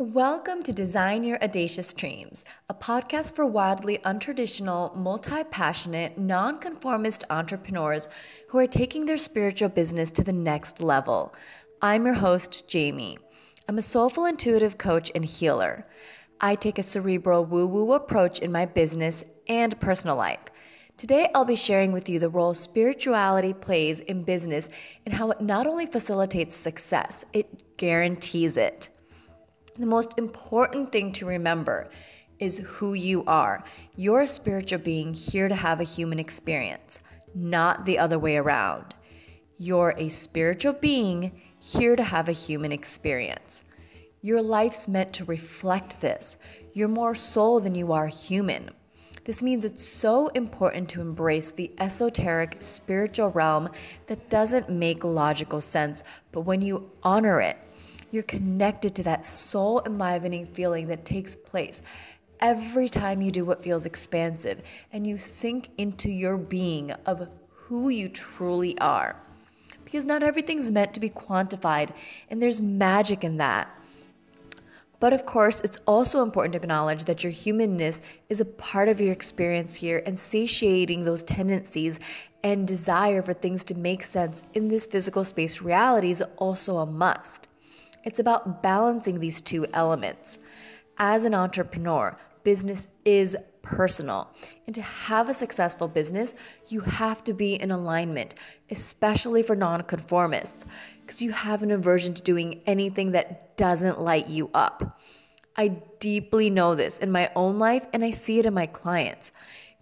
Welcome 0.00 0.62
to 0.62 0.72
Design 0.72 1.24
Your 1.24 1.42
Audacious 1.42 1.92
Dreams, 1.92 2.44
a 2.68 2.74
podcast 2.74 3.34
for 3.34 3.44
wildly 3.44 3.98
untraditional, 4.04 4.94
multi 4.94 5.42
passionate, 5.42 6.16
non-conformist 6.16 7.24
entrepreneurs 7.28 8.08
who 8.50 8.58
are 8.58 8.68
taking 8.68 9.06
their 9.06 9.18
spiritual 9.18 9.70
business 9.70 10.12
to 10.12 10.22
the 10.22 10.32
next 10.32 10.80
level. 10.80 11.34
I'm 11.82 12.06
your 12.06 12.14
host, 12.14 12.68
Jamie. 12.68 13.18
I'm 13.68 13.76
a 13.76 13.82
soulful 13.82 14.24
intuitive 14.24 14.78
coach 14.78 15.10
and 15.16 15.24
healer. 15.24 15.84
I 16.40 16.54
take 16.54 16.78
a 16.78 16.84
cerebral 16.84 17.44
woo 17.44 17.66
woo 17.66 17.92
approach 17.92 18.38
in 18.38 18.52
my 18.52 18.66
business 18.66 19.24
and 19.48 19.80
personal 19.80 20.14
life. 20.14 20.38
Today, 20.96 21.28
I'll 21.34 21.44
be 21.44 21.56
sharing 21.56 21.90
with 21.90 22.08
you 22.08 22.20
the 22.20 22.30
role 22.30 22.54
spirituality 22.54 23.52
plays 23.52 23.98
in 23.98 24.22
business 24.22 24.70
and 25.04 25.14
how 25.16 25.32
it 25.32 25.40
not 25.40 25.66
only 25.66 25.86
facilitates 25.86 26.54
success, 26.54 27.24
it 27.32 27.76
guarantees 27.76 28.56
it. 28.56 28.90
The 29.78 29.86
most 29.86 30.14
important 30.18 30.90
thing 30.90 31.12
to 31.12 31.26
remember 31.26 31.88
is 32.40 32.58
who 32.58 32.94
you 32.94 33.22
are. 33.26 33.62
You're 33.94 34.22
a 34.22 34.26
spiritual 34.26 34.80
being 34.80 35.14
here 35.14 35.48
to 35.48 35.54
have 35.54 35.78
a 35.78 35.84
human 35.84 36.18
experience, 36.18 36.98
not 37.32 37.84
the 37.84 37.96
other 37.96 38.18
way 38.18 38.36
around. 38.36 38.96
You're 39.56 39.94
a 39.96 40.08
spiritual 40.08 40.72
being 40.72 41.40
here 41.60 41.94
to 41.94 42.02
have 42.02 42.28
a 42.28 42.32
human 42.32 42.72
experience. 42.72 43.62
Your 44.20 44.42
life's 44.42 44.88
meant 44.88 45.12
to 45.12 45.24
reflect 45.24 46.00
this. 46.00 46.36
You're 46.72 46.88
more 46.88 47.14
soul 47.14 47.60
than 47.60 47.76
you 47.76 47.92
are 47.92 48.08
human. 48.08 48.70
This 49.26 49.42
means 49.42 49.64
it's 49.64 49.86
so 49.86 50.26
important 50.28 50.88
to 50.90 51.00
embrace 51.00 51.52
the 51.52 51.70
esoteric 51.78 52.56
spiritual 52.60 53.30
realm 53.30 53.68
that 54.08 54.28
doesn't 54.28 54.70
make 54.70 55.04
logical 55.04 55.60
sense, 55.60 56.02
but 56.32 56.40
when 56.40 56.62
you 56.62 56.90
honor 57.04 57.40
it, 57.40 57.58
you're 58.10 58.22
connected 58.22 58.94
to 58.94 59.02
that 59.04 59.26
soul 59.26 59.82
enlivening 59.84 60.46
feeling 60.46 60.86
that 60.88 61.04
takes 61.04 61.36
place 61.36 61.82
every 62.40 62.88
time 62.88 63.20
you 63.20 63.30
do 63.30 63.44
what 63.44 63.62
feels 63.62 63.84
expansive 63.84 64.62
and 64.92 65.06
you 65.06 65.18
sink 65.18 65.70
into 65.76 66.10
your 66.10 66.36
being 66.36 66.92
of 67.04 67.28
who 67.50 67.88
you 67.88 68.08
truly 68.08 68.78
are. 68.78 69.16
Because 69.84 70.04
not 70.04 70.22
everything's 70.22 70.70
meant 70.70 70.92
to 70.94 71.00
be 71.00 71.10
quantified, 71.10 71.94
and 72.28 72.42
there's 72.42 72.60
magic 72.60 73.24
in 73.24 73.38
that. 73.38 73.68
But 75.00 75.12
of 75.12 75.24
course, 75.24 75.60
it's 75.60 75.78
also 75.86 76.22
important 76.22 76.52
to 76.52 76.58
acknowledge 76.58 77.04
that 77.04 77.22
your 77.22 77.32
humanness 77.32 78.00
is 78.28 78.40
a 78.40 78.44
part 78.44 78.88
of 78.88 79.00
your 79.00 79.12
experience 79.12 79.76
here, 79.76 80.02
and 80.04 80.18
satiating 80.18 81.04
those 81.04 81.22
tendencies 81.22 81.98
and 82.42 82.66
desire 82.66 83.22
for 83.22 83.32
things 83.32 83.64
to 83.64 83.74
make 83.74 84.02
sense 84.02 84.42
in 84.52 84.68
this 84.68 84.86
physical 84.86 85.24
space 85.24 85.62
reality 85.62 86.10
is 86.10 86.22
also 86.36 86.78
a 86.78 86.86
must. 86.86 87.48
It's 88.04 88.18
about 88.18 88.62
balancing 88.62 89.20
these 89.20 89.40
two 89.40 89.66
elements. 89.72 90.38
As 90.96 91.24
an 91.24 91.34
entrepreneur, 91.34 92.16
business 92.42 92.88
is 93.04 93.36
personal. 93.62 94.28
And 94.66 94.74
to 94.74 94.82
have 94.82 95.28
a 95.28 95.34
successful 95.34 95.88
business, 95.88 96.34
you 96.66 96.80
have 96.80 97.22
to 97.24 97.34
be 97.34 97.54
in 97.54 97.70
alignment, 97.70 98.34
especially 98.70 99.42
for 99.42 99.54
nonconformists, 99.54 100.64
because 101.02 101.20
you 101.20 101.32
have 101.32 101.62
an 101.62 101.70
aversion 101.70 102.14
to 102.14 102.22
doing 102.22 102.62
anything 102.66 103.12
that 103.12 103.56
doesn't 103.56 104.00
light 104.00 104.28
you 104.28 104.50
up. 104.54 104.98
I 105.56 105.68
deeply 106.00 106.50
know 106.50 106.74
this 106.74 106.98
in 106.98 107.10
my 107.10 107.30
own 107.34 107.58
life 107.58 107.86
and 107.92 108.04
I 108.04 108.12
see 108.12 108.38
it 108.38 108.46
in 108.46 108.54
my 108.54 108.66
clients. 108.66 109.32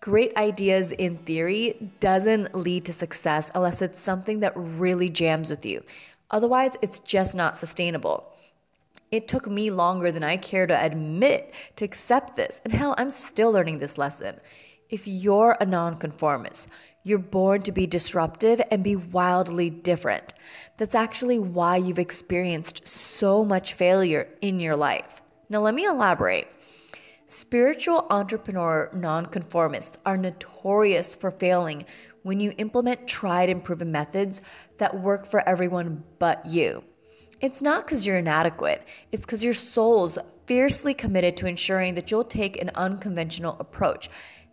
Great 0.00 0.36
ideas 0.36 0.92
in 0.92 1.16
theory 1.18 1.92
doesn't 1.98 2.54
lead 2.54 2.84
to 2.84 2.92
success 2.92 3.50
unless 3.54 3.80
it's 3.80 3.98
something 3.98 4.40
that 4.40 4.52
really 4.56 5.08
jams 5.08 5.48
with 5.48 5.64
you. 5.64 5.82
Otherwise, 6.32 6.72
it's 6.82 6.98
just 6.98 7.34
not 7.34 7.56
sustainable. 7.56 8.32
It 9.10 9.28
took 9.28 9.46
me 9.46 9.70
longer 9.70 10.10
than 10.10 10.24
I 10.24 10.38
care 10.38 10.66
to 10.66 10.84
admit 10.84 11.52
to 11.76 11.84
accept 11.84 12.34
this. 12.34 12.62
And 12.64 12.72
hell, 12.72 12.94
I'm 12.96 13.10
still 13.10 13.52
learning 13.52 13.78
this 13.78 13.98
lesson. 13.98 14.40
If 14.88 15.06
you're 15.06 15.56
a 15.60 15.66
nonconformist, 15.66 16.66
you're 17.04 17.18
born 17.18 17.62
to 17.62 17.72
be 17.72 17.86
disruptive 17.86 18.60
and 18.70 18.82
be 18.82 18.96
wildly 18.96 19.68
different. 19.68 20.32
That's 20.78 20.94
actually 20.94 21.38
why 21.38 21.76
you've 21.76 21.98
experienced 21.98 22.86
so 22.86 23.44
much 23.44 23.74
failure 23.74 24.28
in 24.40 24.60
your 24.60 24.76
life. 24.76 25.20
Now, 25.48 25.60
let 25.60 25.74
me 25.74 25.84
elaborate. 25.84 26.48
Spiritual 27.34 28.06
entrepreneur 28.10 28.90
nonconformists 28.92 29.96
are 30.04 30.18
notorious 30.18 31.14
for 31.14 31.30
failing 31.30 31.86
when 32.22 32.40
you 32.40 32.52
implement 32.58 33.08
tried 33.08 33.48
and 33.48 33.64
proven 33.64 33.90
methods 33.90 34.42
that 34.76 35.00
work 35.00 35.26
for 35.26 35.48
everyone 35.48 36.04
but 36.18 36.44
you. 36.44 36.84
It's 37.40 37.62
not 37.62 37.86
because 37.86 38.04
you're 38.04 38.18
inadequate, 38.18 38.84
it's 39.12 39.22
because 39.22 39.42
your 39.42 39.54
soul's 39.54 40.18
fiercely 40.44 40.92
committed 40.92 41.38
to 41.38 41.46
ensuring 41.46 41.94
that 41.94 42.10
you'll 42.10 42.22
take 42.22 42.60
an 42.60 42.70
unconventional 42.74 43.56
approach. 43.58 44.10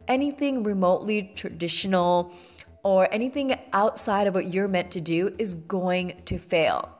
Anything 0.07 0.63
remotely 0.63 1.33
traditional 1.35 2.33
or 2.81 3.13
anything 3.13 3.59
outside 3.73 4.25
of 4.25 4.33
what 4.33 4.53
you're 4.53 4.69
meant 4.69 4.91
to 4.91 5.01
do 5.01 5.35
is 5.37 5.53
going 5.53 6.21
to 6.23 6.39
fail. 6.39 6.98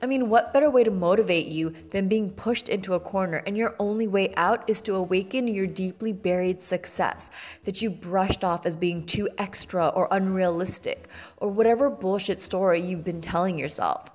I 0.00 0.06
mean, 0.06 0.28
what 0.28 0.52
better 0.52 0.70
way 0.70 0.84
to 0.84 0.90
motivate 0.90 1.46
you 1.46 1.74
than 1.90 2.06
being 2.08 2.30
pushed 2.30 2.68
into 2.68 2.94
a 2.94 3.00
corner 3.00 3.42
and 3.46 3.56
your 3.56 3.74
only 3.80 4.06
way 4.06 4.32
out 4.36 4.68
is 4.68 4.80
to 4.82 4.94
awaken 4.94 5.48
your 5.48 5.66
deeply 5.66 6.12
buried 6.12 6.62
success 6.62 7.30
that 7.64 7.82
you 7.82 7.90
brushed 7.90 8.44
off 8.44 8.64
as 8.64 8.76
being 8.76 9.04
too 9.04 9.28
extra 9.38 9.88
or 9.88 10.06
unrealistic 10.10 11.08
or 11.38 11.48
whatever 11.48 11.90
bullshit 11.90 12.42
story 12.42 12.80
you've 12.80 13.04
been 13.04 13.20
telling 13.20 13.58
yourself. 13.58 14.10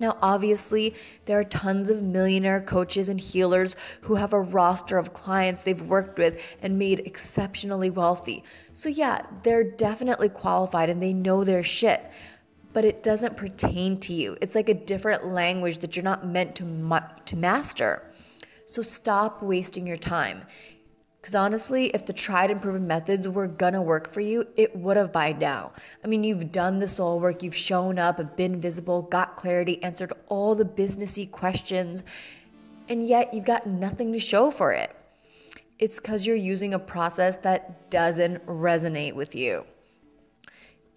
Now, 0.00 0.18
obviously, 0.20 0.94
there 1.26 1.38
are 1.38 1.44
tons 1.44 1.88
of 1.88 2.02
millionaire 2.02 2.60
coaches 2.60 3.08
and 3.08 3.20
healers 3.20 3.76
who 4.02 4.16
have 4.16 4.32
a 4.32 4.40
roster 4.40 4.98
of 4.98 5.14
clients 5.14 5.62
they've 5.62 5.80
worked 5.80 6.18
with 6.18 6.40
and 6.60 6.78
made 6.78 7.00
exceptionally 7.00 7.90
wealthy. 7.90 8.42
So, 8.72 8.88
yeah, 8.88 9.22
they're 9.44 9.64
definitely 9.64 10.30
qualified 10.30 10.90
and 10.90 11.02
they 11.02 11.12
know 11.12 11.44
their 11.44 11.62
shit 11.62 12.10
but 12.74 12.84
it 12.84 13.02
doesn't 13.02 13.38
pertain 13.38 13.98
to 14.00 14.12
you. 14.12 14.36
It's 14.42 14.54
like 14.54 14.68
a 14.68 14.74
different 14.74 15.24
language 15.32 15.78
that 15.78 15.96
you're 15.96 16.04
not 16.04 16.26
meant 16.26 16.56
to 16.56 16.64
ma- 16.64 17.08
to 17.24 17.36
master. 17.36 18.02
So 18.66 18.82
stop 18.82 19.42
wasting 19.42 19.86
your 19.86 19.96
time. 19.96 20.42
Because 21.20 21.36
honestly, 21.36 21.86
if 21.94 22.04
the 22.04 22.12
tried 22.12 22.50
and 22.50 22.60
proven 22.60 22.86
methods 22.86 23.26
were 23.26 23.46
gonna 23.46 23.80
work 23.80 24.12
for 24.12 24.20
you, 24.20 24.46
it 24.56 24.76
would 24.76 24.98
have 24.98 25.12
by 25.12 25.32
now. 25.32 25.72
I 26.04 26.08
mean, 26.08 26.22
you've 26.24 26.52
done 26.52 26.80
the 26.80 26.88
soul 26.88 27.18
work, 27.18 27.42
you've 27.42 27.56
shown 27.56 27.98
up, 27.98 28.36
been 28.36 28.60
visible, 28.60 29.00
got 29.00 29.36
clarity, 29.36 29.82
answered 29.82 30.12
all 30.26 30.54
the 30.54 30.66
businessy 30.66 31.30
questions, 31.30 32.02
and 32.90 33.06
yet 33.06 33.32
you've 33.32 33.46
got 33.46 33.66
nothing 33.66 34.12
to 34.12 34.18
show 34.18 34.50
for 34.50 34.72
it. 34.72 34.94
It's 35.78 35.96
because 35.98 36.26
you're 36.26 36.36
using 36.36 36.74
a 36.74 36.78
process 36.78 37.36
that 37.36 37.90
doesn't 37.90 38.44
resonate 38.46 39.14
with 39.14 39.34
you. 39.34 39.64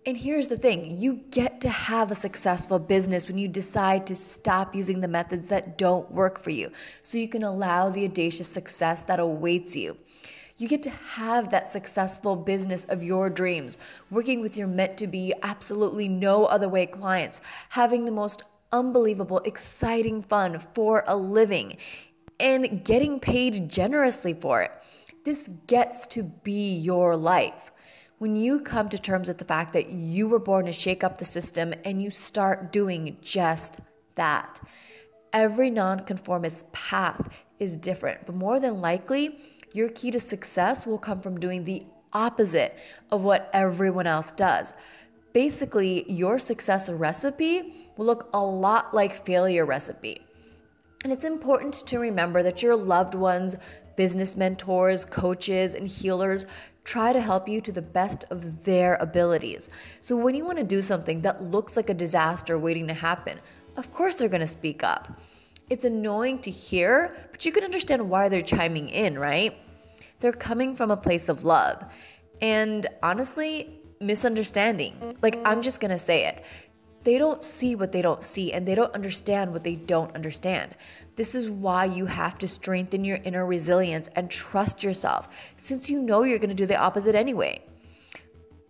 And 0.07 0.15
here's 0.15 0.47
the 0.47 0.57
thing 0.57 0.97
you 0.97 1.15
get 1.31 1.59
to 1.59 1.67
have 1.67 2.11
a 2.11 2.15
successful 2.15 2.79
business 2.79 3.27
when 3.27 3.37
you 3.37 3.49
decide 3.49 4.07
to 4.07 4.15
stop 4.15 4.73
using 4.73 5.01
the 5.01 5.07
methods 5.09 5.49
that 5.49 5.77
don't 5.77 6.09
work 6.09 6.41
for 6.41 6.49
you 6.49 6.71
so 7.01 7.17
you 7.17 7.27
can 7.27 7.43
allow 7.43 7.89
the 7.89 8.05
audacious 8.05 8.47
success 8.47 9.01
that 9.01 9.19
awaits 9.19 9.75
you. 9.75 9.97
You 10.55 10.69
get 10.69 10.81
to 10.83 10.91
have 10.91 11.51
that 11.51 11.73
successful 11.73 12.37
business 12.37 12.85
of 12.85 13.03
your 13.03 13.29
dreams, 13.29 13.77
working 14.09 14.39
with 14.39 14.55
your 14.55 14.67
meant 14.67 14.97
to 14.99 15.07
be 15.07 15.33
absolutely 15.43 16.07
no 16.07 16.45
other 16.45 16.69
way 16.69 16.85
clients, 16.85 17.41
having 17.67 18.05
the 18.05 18.11
most 18.13 18.43
unbelievable, 18.71 19.39
exciting 19.39 20.23
fun 20.23 20.65
for 20.73 21.03
a 21.05 21.17
living, 21.17 21.75
and 22.39 22.85
getting 22.85 23.19
paid 23.19 23.67
generously 23.67 24.33
for 24.33 24.61
it. 24.61 24.71
This 25.25 25.49
gets 25.67 26.07
to 26.07 26.23
be 26.23 26.77
your 26.77 27.17
life 27.17 27.71
when 28.19 28.35
you 28.35 28.59
come 28.59 28.89
to 28.89 28.97
terms 28.97 29.27
with 29.27 29.37
the 29.37 29.45
fact 29.45 29.73
that 29.73 29.89
you 29.89 30.27
were 30.27 30.39
born 30.39 30.65
to 30.65 30.71
shake 30.71 31.03
up 31.03 31.17
the 31.17 31.25
system 31.25 31.73
and 31.85 32.01
you 32.01 32.09
start 32.09 32.71
doing 32.71 33.17
just 33.21 33.77
that. 34.15 34.59
Every 35.31 35.69
nonconformist 35.69 36.71
path 36.71 37.29
is 37.59 37.75
different, 37.75 38.25
but 38.25 38.35
more 38.35 38.59
than 38.59 38.81
likely, 38.81 39.39
your 39.71 39.89
key 39.89 40.09
to 40.11 40.19
success 40.19 40.85
will 40.87 40.97
come 40.97 41.21
from 41.21 41.39
doing 41.39 41.65
the 41.65 41.85
opposite 42.13 42.75
of 43.11 43.21
what 43.21 43.49
everyone 43.53 44.07
else 44.07 44.31
does. 44.31 44.73
Basically, 45.33 46.11
your 46.11 46.39
success 46.39 46.89
recipe 46.89 47.87
will 47.95 48.07
look 48.07 48.29
a 48.33 48.43
lot 48.43 48.95
like 48.95 49.25
failure 49.25 49.65
recipe. 49.65 50.26
And 51.03 51.13
it's 51.13 51.25
important 51.25 51.73
to 51.87 51.99
remember 51.99 52.43
that 52.43 52.63
your 52.63 52.75
loved 52.75 53.15
ones, 53.15 53.55
business 53.95 54.35
mentors, 54.35 55.05
coaches, 55.05 55.73
and 55.73 55.87
healers 55.87 56.45
try 56.83 57.11
to 57.11 57.19
help 57.21 57.47
you 57.47 57.59
to 57.61 57.71
the 57.71 57.81
best 57.81 58.25
of 58.29 58.63
their 58.63 58.95
abilities. 58.95 59.69
So 60.01 60.15
when 60.15 60.35
you 60.35 60.45
want 60.45 60.57
to 60.57 60.63
do 60.63 60.81
something 60.81 61.21
that 61.21 61.43
looks 61.43 61.75
like 61.75 61.89
a 61.89 61.93
disaster 61.93 62.57
waiting 62.57 62.87
to 62.87 62.93
happen, 62.93 63.39
of 63.75 63.93
course 63.93 64.15
they're 64.15 64.29
going 64.29 64.41
to 64.41 64.47
speak 64.47 64.83
up. 64.83 65.19
It's 65.69 65.83
annoying 65.83 66.39
to 66.39 66.51
hear, 66.51 67.15
but 67.31 67.45
you 67.45 67.51
can 67.51 67.65
understand 67.65 68.09
why 68.09 68.29
they're 68.29 68.41
chiming 68.41 68.87
in, 68.87 69.19
right? 69.19 69.57
They're 70.21 70.31
coming 70.31 70.75
from 70.75 70.91
a 70.91 70.97
place 70.97 71.27
of 71.27 71.43
love. 71.43 71.83
And 72.41 72.87
honestly, 73.03 73.81
misunderstanding. 73.99 75.17
Like, 75.21 75.39
I'm 75.43 75.61
just 75.61 75.79
going 75.79 75.91
to 75.91 75.99
say 75.99 76.25
it. 76.25 76.43
They 77.07 77.17
don't 77.17 77.41
see 77.41 77.73
what 77.73 77.93
they 77.93 78.01
don't 78.01 78.21
see 78.21 78.51
and 78.51 78.67
they 78.67 78.75
don't 78.75 78.93
understand 78.93 79.53
what 79.53 79.63
they 79.63 79.77
don't 79.77 80.13
understand. 80.13 80.75
This 81.15 81.33
is 81.33 81.49
why 81.49 81.85
you 81.85 82.07
have 82.07 82.37
to 82.39 82.49
strengthen 82.49 83.05
your 83.05 83.19
inner 83.23 83.45
resilience 83.45 84.09
and 84.13 84.29
trust 84.29 84.83
yourself 84.83 85.29
since 85.55 85.89
you 85.89 86.01
know 86.01 86.23
you're 86.23 86.37
going 86.37 86.49
to 86.49 86.53
do 86.53 86.65
the 86.65 86.75
opposite 86.75 87.15
anyway. 87.15 87.61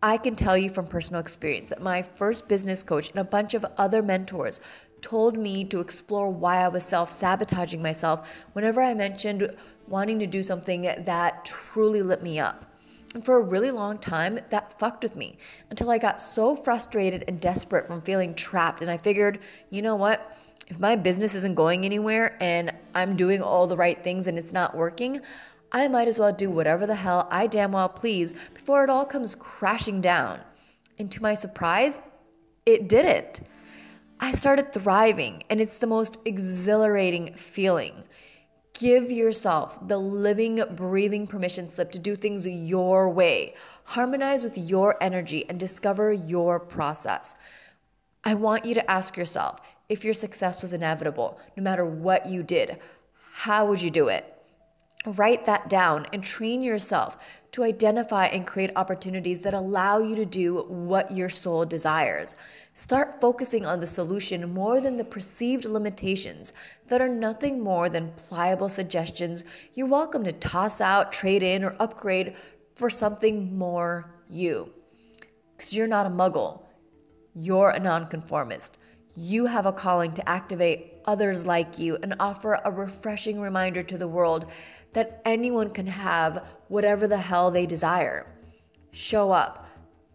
I 0.03 0.17
can 0.17 0.35
tell 0.35 0.55
you 0.55 0.69
from 0.69 0.85
personal 0.85 1.19
experience 1.19 1.69
that 1.69 1.81
my 1.81 2.03
first 2.03 2.47
business 2.47 2.83
coach 2.83 3.09
and 3.09 3.17
a 3.17 3.23
bunch 3.23 3.55
of 3.55 3.65
other 3.75 4.03
mentors 4.03 4.59
told 5.01 5.35
me 5.35 5.65
to 5.65 5.79
explore 5.79 6.29
why 6.29 6.57
I 6.63 6.67
was 6.67 6.83
self 6.83 7.11
sabotaging 7.11 7.81
myself 7.81 8.27
whenever 8.53 8.83
I 8.83 8.93
mentioned 8.93 9.49
wanting 9.87 10.19
to 10.19 10.27
do 10.27 10.43
something 10.43 10.83
that 10.83 11.43
truly 11.43 12.03
lit 12.03 12.21
me 12.21 12.37
up. 12.37 12.66
And 13.17 13.25
for 13.25 13.37
a 13.37 13.41
really 13.41 13.71
long 13.71 13.97
time, 13.97 14.39
that 14.51 14.77
fucked 14.77 15.01
with 15.01 15.15
me 15.15 15.39
until 15.71 15.89
I 15.89 15.97
got 15.97 16.21
so 16.21 16.55
frustrated 16.55 17.23
and 17.27 17.41
desperate 17.41 17.87
from 17.87 17.99
feeling 18.03 18.35
trapped. 18.35 18.79
And 18.79 18.91
I 18.91 18.99
figured, 18.99 19.39
you 19.71 19.81
know 19.81 19.95
what? 19.95 20.37
If 20.67 20.79
my 20.79 20.95
business 20.95 21.33
isn't 21.33 21.55
going 21.55 21.83
anywhere 21.83 22.37
and 22.39 22.71
I'm 22.93 23.15
doing 23.15 23.41
all 23.41 23.65
the 23.65 23.75
right 23.75 24.03
things 24.03 24.27
and 24.27 24.37
it's 24.37 24.53
not 24.53 24.77
working, 24.77 25.21
I 25.71 25.87
might 25.87 26.07
as 26.07 26.19
well 26.19 26.31
do 26.31 26.51
whatever 26.51 26.85
the 26.85 26.93
hell 26.93 27.27
I 27.31 27.47
damn 27.47 27.71
well 27.71 27.89
please 27.89 28.35
before 28.53 28.83
it 28.83 28.89
all 28.91 29.07
comes 29.07 29.33
crashing 29.33 29.99
down. 29.99 30.41
And 30.99 31.11
to 31.11 31.23
my 31.23 31.33
surprise, 31.33 31.99
it 32.67 32.87
didn't. 32.87 33.41
I 34.19 34.33
started 34.33 34.71
thriving, 34.71 35.41
and 35.49 35.59
it's 35.59 35.79
the 35.79 35.87
most 35.87 36.19
exhilarating 36.23 37.33
feeling. 37.33 38.03
Give 38.79 39.09
yourself 39.09 39.79
the 39.87 39.97
living, 39.97 40.61
breathing 40.75 41.25
permission 41.25 41.71
slip 41.71 41.91
to 41.93 41.99
do 41.99 42.15
things 42.15 42.45
your 42.45 43.09
way. 43.09 43.55
Harmonize 43.85 44.43
with 44.43 44.55
your 44.55 45.01
energy 45.01 45.45
and 45.49 45.59
discover 45.59 46.11
your 46.11 46.59
process. 46.59 47.33
I 48.23 48.35
want 48.35 48.65
you 48.65 48.75
to 48.75 48.91
ask 48.91 49.17
yourself 49.17 49.61
if 49.89 50.03
your 50.03 50.13
success 50.13 50.61
was 50.61 50.73
inevitable, 50.73 51.39
no 51.55 51.63
matter 51.63 51.85
what 51.85 52.27
you 52.27 52.43
did, 52.43 52.77
how 53.31 53.65
would 53.65 53.81
you 53.81 53.89
do 53.89 54.09
it? 54.09 54.31
Write 55.07 55.47
that 55.47 55.69
down 55.69 56.05
and 56.13 56.23
train 56.23 56.61
yourself 56.61 57.17
to 57.53 57.63
identify 57.63 58.27
and 58.27 58.45
create 58.45 58.71
opportunities 58.75 59.39
that 59.39 59.53
allow 59.55 59.97
you 59.99 60.15
to 60.15 60.25
do 60.25 60.63
what 60.67 61.11
your 61.11 61.29
soul 61.29 61.65
desires. 61.65 62.35
Start 62.77 63.19
focusing 63.19 63.65
on 63.65 63.79
the 63.79 63.87
solution 63.87 64.53
more 64.53 64.79
than 64.79 64.97
the 64.97 65.03
perceived 65.03 65.65
limitations 65.65 66.53
that 66.89 67.01
are 67.01 67.09
nothing 67.09 67.59
more 67.59 67.89
than 67.89 68.13
pliable 68.15 68.69
suggestions 68.69 69.43
you're 69.73 69.87
welcome 69.87 70.23
to 70.23 70.31
toss 70.31 70.79
out, 70.79 71.11
trade 71.11 71.41
in, 71.41 71.63
or 71.63 71.75
upgrade 71.79 72.35
for 72.75 72.91
something 72.91 73.57
more 73.57 74.13
you. 74.29 74.71
Because 75.57 75.73
you're 75.73 75.87
not 75.87 76.05
a 76.05 76.11
muggle, 76.11 76.65
you're 77.33 77.71
a 77.71 77.79
nonconformist. 77.79 78.77
You 79.15 79.47
have 79.47 79.65
a 79.65 79.73
calling 79.73 80.13
to 80.13 80.29
activate 80.29 81.01
others 81.05 81.47
like 81.47 81.79
you 81.79 81.97
and 82.03 82.13
offer 82.19 82.59
a 82.63 82.69
refreshing 82.69 83.41
reminder 83.41 83.81
to 83.81 83.97
the 83.97 84.07
world 84.07 84.45
that 84.93 85.19
anyone 85.25 85.71
can 85.71 85.87
have 85.87 86.45
whatever 86.67 87.07
the 87.07 87.17
hell 87.17 87.49
they 87.49 87.65
desire. 87.65 88.27
Show 88.91 89.31
up 89.31 89.66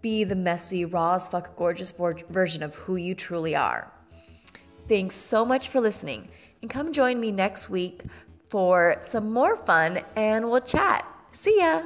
be 0.03 0.25
the 0.25 0.35
messy, 0.35 0.85
raw 0.85 1.15
as 1.15 1.29
fuck 1.29 1.57
gorgeous 1.57 1.93
version 1.93 2.63
of 2.63 2.75
who 2.75 2.97
you 2.97 3.15
truly 3.15 3.57
are. 3.57 3.91
Thanks 4.89 5.15
so 5.15 5.45
much 5.45 5.69
for 5.69 5.81
listening, 5.81 6.29
and 6.61 6.69
come 6.69 6.93
join 6.93 7.21
me 7.21 7.33
next 7.33 7.71
week 7.71 8.03
for 8.51 8.97
some 9.01 9.33
more 9.33 9.57
fun 9.57 10.05
and 10.15 10.51
we'll 10.51 10.61
chat. 10.61 11.07
See 11.31 11.59
ya! 11.59 11.85